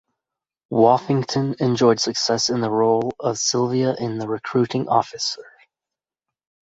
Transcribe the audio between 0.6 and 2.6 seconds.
Woffington enjoyed success in